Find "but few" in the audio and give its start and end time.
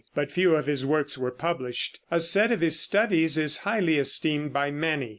0.15-0.55